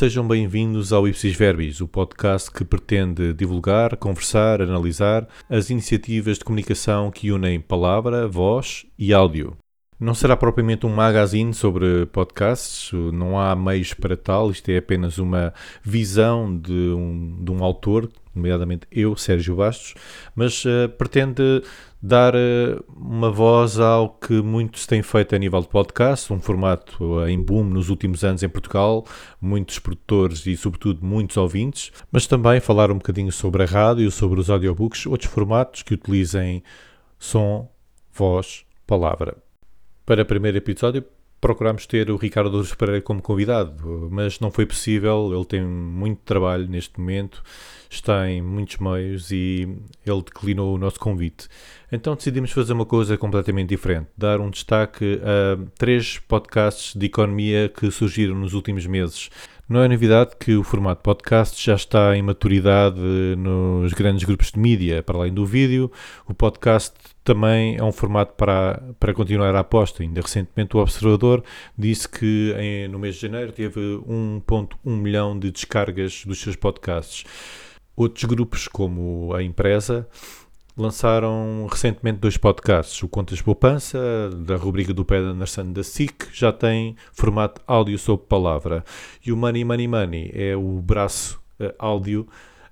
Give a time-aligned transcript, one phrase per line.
[0.00, 6.44] Sejam bem-vindos ao Ipsis Verbis, o podcast que pretende divulgar, conversar, analisar as iniciativas de
[6.44, 9.58] comunicação que unem palavra, voz e áudio.
[10.00, 15.18] Não será propriamente um magazine sobre podcasts, não há meios para tal, isto é apenas
[15.18, 15.52] uma
[15.82, 19.92] visão de um, de um autor, nomeadamente eu, Sérgio Bastos,
[20.34, 21.62] mas uh, pretende
[22.02, 26.40] dar uh, uma voz ao que muito se tem feito a nível de podcast, um
[26.40, 29.04] formato uh, em boom nos últimos anos em Portugal,
[29.40, 34.40] muitos produtores e, sobretudo, muitos ouvintes, mas também falar um bocadinho sobre a rádio, sobre
[34.40, 36.62] os audiobooks, outros formatos que utilizem
[37.18, 37.70] som,
[38.12, 39.36] voz, palavra.
[40.06, 41.04] Para o primeiro episódio,
[41.40, 45.32] procurámos ter o Ricardo Douros Pereira como convidado, mas não foi possível.
[45.34, 47.42] Ele tem muito trabalho neste momento,
[47.88, 49.68] está em muitos meios e
[50.04, 51.48] ele declinou o nosso convite.
[51.90, 57.68] Então decidimos fazer uma coisa completamente diferente: dar um destaque a três podcasts de economia
[57.68, 59.30] que surgiram nos últimos meses.
[59.70, 62.98] Não é novidade que o formato podcast já está em maturidade
[63.38, 65.92] nos grandes grupos de mídia, para além do vídeo.
[66.26, 70.02] O podcast também é um formato para, para continuar a aposta.
[70.02, 71.44] Ainda recentemente o Observador
[71.78, 77.22] disse que em, no mês de janeiro teve 1.1 milhão de descargas dos seus podcasts.
[77.94, 80.08] Outros grupos, como a Empresa,
[80.80, 83.02] lançaram recentemente dois podcasts.
[83.02, 83.98] O Contas Poupança,
[84.46, 88.82] da rubrica do Pedro Anderson da SIC, já tem formato áudio sob palavra.
[89.24, 92.26] E o Money Money Money é o braço uh, áudio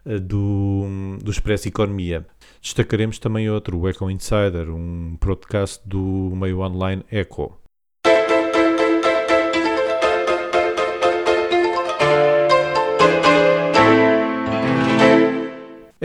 [0.06, 0.84] uh, do,
[1.23, 2.27] do Expresso Economia.
[2.62, 7.58] Destacaremos também outro, o Eco Insider, um podcast do meio online Eco.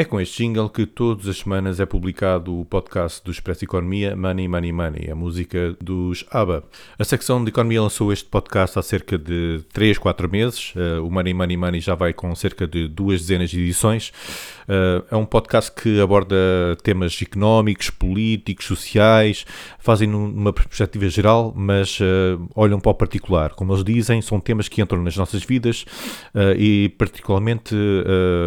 [0.04, 4.18] É com este jingle que todas as semanas é publicado o podcast do Expresso Economia
[4.18, 6.62] Money Money Money, a música dos ABBA.
[7.00, 10.74] A secção de Economia lançou este podcast há cerca de 3, 4 meses.
[10.76, 14.12] Uh, o Money Money Money já vai com cerca de duas dezenas de edições.
[14.64, 16.36] Uh, é um podcast que aborda
[16.84, 19.46] temas económicos, políticos, sociais,
[19.80, 23.52] fazem numa perspectiva geral, mas uh, olham para o particular.
[23.52, 25.86] Como eles dizem, são temas que entram nas nossas vidas
[26.58, 27.76] e particularmente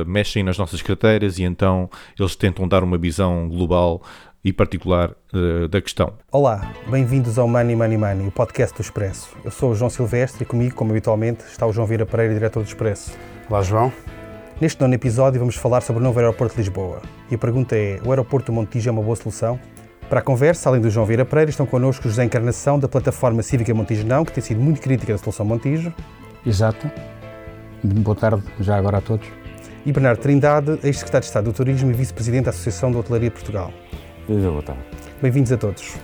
[0.06, 4.02] mexem nas nossas carteiras e então eles tentam dar uma visão global
[4.46, 6.12] e particular uh, da questão.
[6.30, 9.36] Olá, bem-vindos ao Money Money Money, o podcast do Expresso.
[9.44, 12.62] Eu sou o João Silvestre e comigo, como habitualmente, está o João Vira Pereira, diretor
[12.62, 13.10] do Expresso.
[13.50, 13.92] Olá, João.
[14.60, 17.02] Neste nono episódio vamos falar sobre o novo aeroporto de Lisboa.
[17.28, 19.58] E a pergunta é, o aeroporto do Montijo é uma boa solução?
[20.08, 23.74] Para a conversa, além do João Vira Pereira, estão connosco José Encarnação, da plataforma Cívica
[23.74, 25.92] Montijo que tem sido muito crítica da solução Montijo.
[26.46, 26.88] Exato.
[27.82, 29.45] Boa tarde já agora a todos
[29.86, 33.34] e Bernardo Trindade, ex-secretário de Estado do Turismo e vice-presidente da Associação de Hotelaria de
[33.36, 33.72] Portugal.
[34.26, 34.82] Boa tarde.
[35.22, 35.96] Bem-vindos a todos.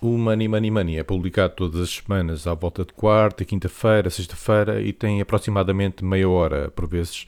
[0.00, 4.80] O Money Money Money é publicado todas as semanas à volta de quarta, quinta-feira, sexta-feira
[4.80, 7.26] e tem aproximadamente meia hora, por vezes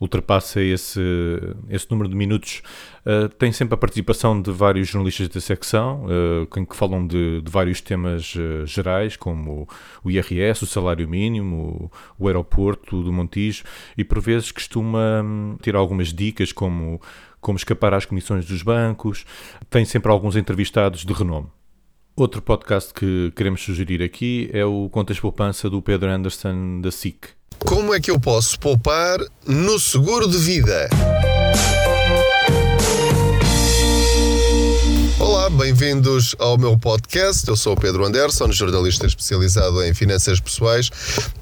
[0.00, 1.00] ultrapassa esse,
[1.68, 2.62] esse número de minutos.
[3.04, 7.50] Uh, tem sempre a participação de vários jornalistas da secção, uh, que falam de, de
[7.50, 9.68] vários temas uh, gerais, como
[10.04, 13.64] o IRS, o salário mínimo, o, o aeroporto do Montijo,
[13.96, 17.00] e por vezes costuma um, ter algumas dicas, como
[17.40, 19.24] como escapar às comissões dos bancos.
[19.70, 21.46] Tem sempre alguns entrevistados de renome.
[22.16, 27.37] Outro podcast que queremos sugerir aqui é o Contas Poupança do Pedro Anderson da SIC.
[27.58, 30.88] Como é que eu posso poupar no seguro de vida?
[35.18, 37.46] Olá, bem-vindos ao meu podcast.
[37.46, 40.90] Eu sou o Pedro Anderson, jornalista especializado em finanças pessoais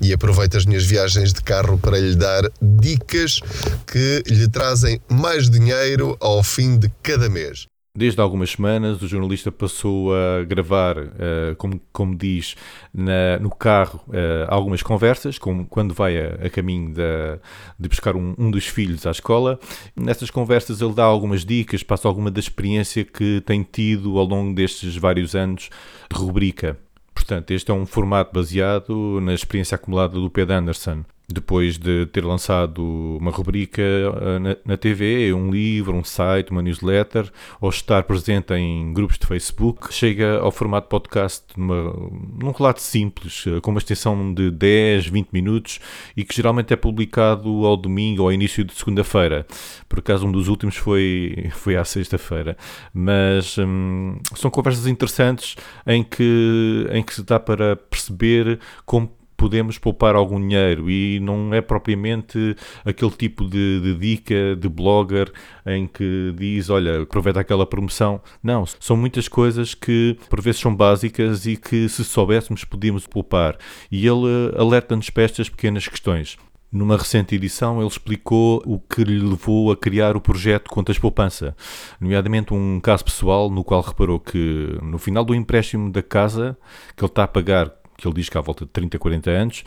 [0.01, 3.41] e aproveito as minhas viagens de carro para lhe dar dicas
[3.87, 7.67] que lhe trazem mais dinheiro ao fim de cada mês.
[7.97, 12.55] Desde algumas semanas, o jornalista passou a gravar, uh, como, como diz,
[12.93, 18.35] na, no carro, uh, algumas conversas, como quando vai a, a caminho de, buscar um,
[18.37, 19.59] um, dos filhos à escola.
[19.99, 24.55] Nessas conversas, ele dá algumas dicas, passa alguma da experiência que tem tido ao longo
[24.55, 25.71] destes vários anos
[26.13, 26.79] de rubrica.
[27.15, 32.25] Portanto, este é um formato baseado na experiência acumulada do Pedro Anderson depois de ter
[32.25, 32.83] lançado
[33.21, 37.31] uma rubrica eh, na, na, TV, um livro, um site, uma newsletter,
[37.61, 41.93] ou estar presente em grupos de Facebook, chega ao formato podcast numa,
[42.39, 45.81] num relato simples, eh, com uma extensão de 10, 20 minutos
[46.17, 49.45] e que geralmente é publicado ao domingo ou ao início de segunda-feira.
[49.89, 52.57] Por acaso, um dos últimos foi, foi à sexta-feira.
[52.95, 59.79] Mas hum, são conversas interessantes em que, em que se dá para perceber como podemos
[59.79, 65.33] poupar algum dinheiro e não é propriamente aquele tipo de, de, dica de blogger
[65.65, 68.21] em que diz, olha, aproveita aquela promoção.
[68.43, 73.57] Não, são muitas coisas que por vezes são básicas e que se soubéssemos podíamos poupar.
[73.91, 76.37] E ele alerta-nos para estas pequenas questões.
[76.71, 81.57] Numa recente edição, ele explicou o que lhe levou a criar o projeto Contas Poupança,
[82.01, 86.59] nomeadamente um caso pessoal no qual reparou que no final do empréstimo da casa
[86.97, 89.65] que ele está a pagar, que ele diz que há volta de 30, 40 anos,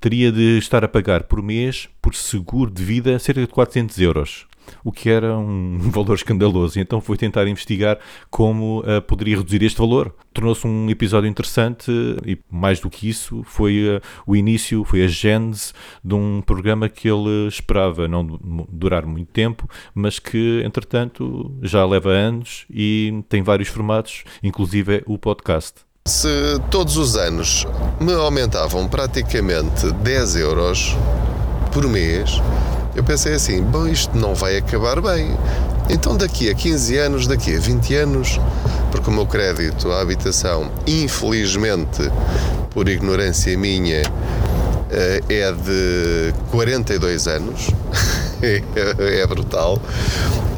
[0.00, 4.46] teria de estar a pagar por mês, por seguro de vida, cerca de 400 euros
[4.84, 6.78] o que era um valor escandaloso.
[6.78, 7.98] E então foi tentar investigar
[8.30, 10.14] como uh, poderia reduzir este valor.
[10.32, 11.90] Tornou-se um episódio interessante
[12.24, 15.72] e, mais do que isso, foi uh, o início, foi a gênese
[16.04, 18.24] de um programa que ele esperava não
[18.70, 25.18] durar muito tempo, mas que, entretanto, já leva anos e tem vários formatos, inclusive o
[25.18, 25.86] podcast.
[26.06, 26.28] Se
[26.70, 27.66] todos os anos
[27.98, 30.96] me aumentavam praticamente 10 euros
[31.72, 32.40] por mês,
[32.94, 35.36] eu pensei assim: bom, isto não vai acabar bem.
[35.90, 38.40] Então, daqui a 15 anos, daqui a 20 anos,
[38.92, 42.08] porque o meu crédito à habitação, infelizmente,
[42.70, 44.02] por ignorância minha,
[44.90, 47.68] eh, é de 42 anos,
[48.40, 49.80] é brutal.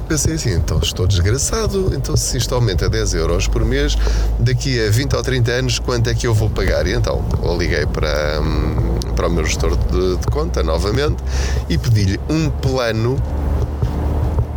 [0.09, 3.95] Pensei assim, então estou desgraçado, então se isto aumenta 10 euros por mês,
[4.39, 6.87] daqui a 20 ou 30 anos, quanto é que eu vou pagar?
[6.87, 11.23] E então, eu liguei para, hum, para o meu gestor de, de conta novamente
[11.69, 13.23] e pedi-lhe um plano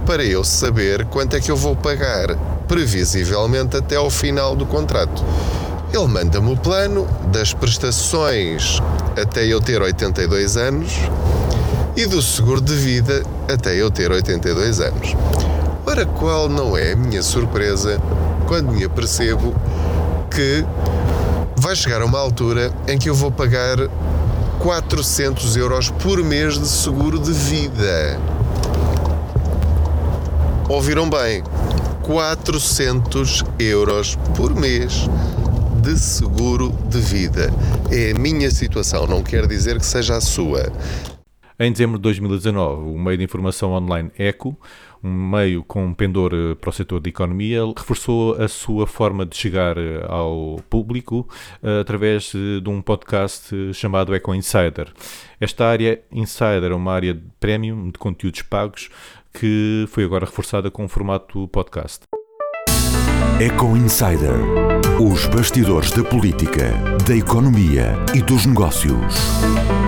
[0.06, 2.34] para eu saber quanto é que eu vou pagar
[2.70, 5.22] previsivelmente até ao final do contrato.
[5.92, 8.80] Ele manda-me o plano das prestações
[9.22, 10.94] até eu ter 82 anos
[11.96, 13.22] e do seguro de vida
[13.54, 15.16] até eu ter 82 anos.
[15.86, 18.00] Ora, qual não é a minha surpresa
[18.48, 19.56] quando me apercebo
[20.30, 20.64] que
[21.56, 23.78] vai chegar uma altura em que eu vou pagar
[24.60, 28.20] 400 euros por mês de seguro de vida.
[30.70, 31.44] Ouviram bem?
[32.04, 35.10] 400 euros por mês
[35.82, 37.52] de seguro de vida.
[37.90, 40.72] É a minha situação, não quer dizer que seja a sua.
[41.64, 44.58] Em dezembro de 2019, o meio de informação online ECO
[45.04, 49.36] um meio com pendor eh, para o setor da economia, reforçou a sua forma de
[49.36, 51.28] chegar eh, ao público
[51.64, 54.92] eh, através de um podcast chamado Eco Insider.
[55.40, 58.90] Esta área Insider é uma área premium de conteúdos pagos
[59.34, 62.06] que foi agora reforçada com o formato podcast.
[63.40, 64.36] Eco Insider.
[65.02, 66.74] Os bastidores da política,
[67.08, 69.81] da economia e dos negócios.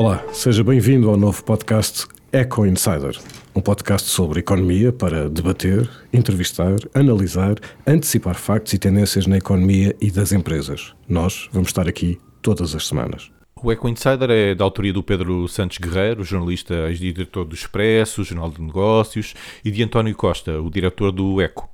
[0.00, 3.20] Olá, seja bem-vindo ao novo podcast Eco Insider
[3.54, 7.56] um podcast sobre economia para debater, entrevistar, analisar,
[7.86, 10.94] antecipar factos e tendências na economia e das empresas.
[11.06, 13.30] Nós vamos estar aqui todas as semanas.
[13.62, 18.48] O Eco Insider é da autoria do Pedro Santos Guerreiro, jornalista ex-diretor do Expresso, Jornal
[18.48, 21.68] de Negócios, e de António Costa, o diretor do Eco.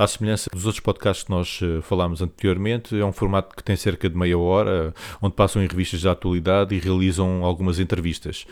[0.00, 3.76] À semelhança dos outros podcasts que nós eh, falámos anteriormente, é um formato que tem
[3.76, 8.46] cerca de meia hora, onde passam em revistas da atualidade e realizam algumas entrevistas.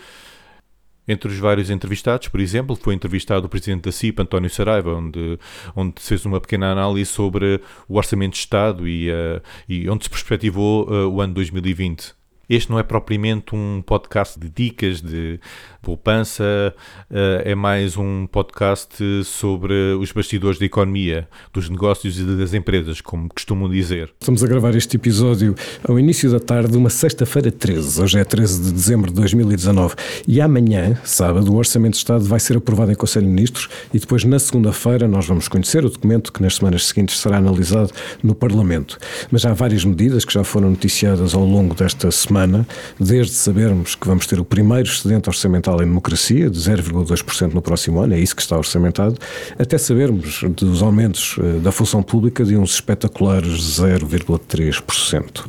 [1.07, 5.39] Entre os vários entrevistados, por exemplo, foi entrevistado o presidente da CIP, António Saraiva, onde,
[5.75, 10.09] onde fez uma pequena análise sobre o orçamento de Estado e, uh, e onde se
[10.11, 12.18] perspectivou uh, o ano 2020.
[12.49, 15.39] Este não é propriamente um podcast de dicas de
[15.83, 16.73] poupança,
[17.11, 23.01] eh, é mais um podcast sobre os bastidores da economia, dos negócios e das empresas,
[23.01, 24.11] como costumam dizer.
[24.19, 25.53] Estamos a gravar este episódio
[25.87, 28.01] ao início da tarde, uma sexta-feira 13.
[28.01, 29.93] Hoje é 13 de dezembro de 2019
[30.27, 33.99] e amanhã, sábado, o Orçamento de Estado vai ser aprovado em Conselho de Ministros e
[33.99, 37.91] depois, na segunda-feira, nós vamos conhecer o documento que nas semanas seguintes será analisado
[38.23, 38.97] no Parlamento.
[39.29, 42.65] Mas há várias medidas que já foram noticiadas ao longo desta semana semana,
[42.99, 47.99] desde sabermos que vamos ter o primeiro excedente orçamental em democracia, de 0,2% no próximo
[47.99, 49.17] ano, é isso que está orçamentado,
[49.57, 55.45] até sabermos dos aumentos eh, da função pública de uns espetaculares 0,3%.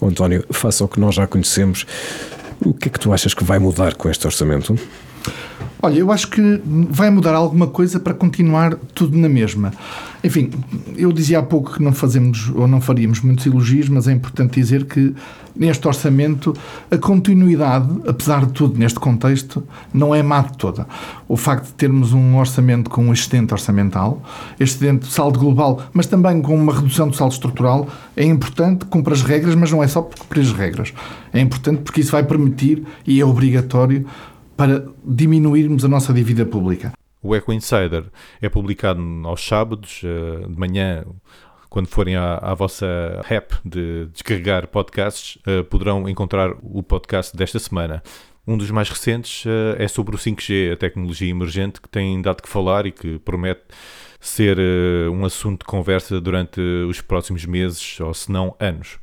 [0.00, 1.84] António, faça o que nós já conhecemos,
[2.64, 4.78] o que é que tu achas que vai mudar com este orçamento?
[5.82, 6.60] Olha, eu acho que
[6.90, 9.72] vai mudar alguma coisa para continuar tudo na mesma.
[10.22, 10.50] Enfim,
[10.94, 14.60] eu dizia há pouco que não fazemos ou não faríamos muitos elogios, mas é importante
[14.60, 15.14] dizer que
[15.56, 16.54] neste orçamento
[16.90, 20.86] a continuidade, apesar de tudo neste contexto, não é má de toda.
[21.26, 24.22] O facto de termos um orçamento com um excedente orçamental,
[24.58, 29.14] excedente de saldo global, mas também com uma redução do saldo estrutural, é importante, cumpre
[29.14, 30.92] as regras, mas não é só por cumprir as regras.
[31.32, 34.04] É importante porque isso vai permitir, e é obrigatório,
[34.60, 36.92] para diminuirmos a nossa dívida pública.
[37.22, 38.04] O Eco Insider
[38.42, 41.02] é publicado aos sábados, eh, de manhã,
[41.70, 42.86] quando forem à, à vossa
[43.30, 48.02] app de descarregar podcasts, uh, poderão encontrar o podcast desta semana.
[48.46, 52.42] Um dos mais recentes uh, é sobre o 5G, a tecnologia emergente que tem dado
[52.42, 53.62] que falar e que promete
[54.20, 54.58] ser
[55.10, 58.98] um assunto de conversa durante os próximos meses ou se não anos.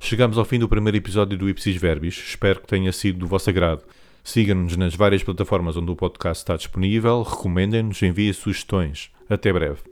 [0.00, 2.14] Chegamos ao fim do primeiro episódio do Ipsis Verbis.
[2.14, 3.82] Espero que tenha sido do vosso agrado.
[4.28, 9.10] Sigam-nos nas várias plataformas onde o podcast está disponível, recomendem-nos, enviem sugestões.
[9.26, 9.87] Até breve.